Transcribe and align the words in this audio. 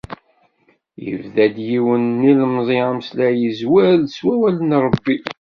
Ibda-d 1.11 1.55
yiwen 1.69 2.03
n 2.17 2.19
yilemẓi 2.27 2.79
ameslay, 2.89 3.37
izwar-d 3.49 4.05
s 4.15 4.17
wawal 4.25 4.57
n 4.63 4.71
Rebbi. 4.85 5.17